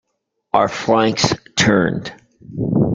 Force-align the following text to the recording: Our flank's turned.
Our 0.53 0.67
flank's 0.67 1.35
turned. 1.55 2.11